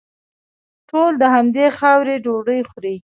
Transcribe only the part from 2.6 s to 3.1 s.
خوري.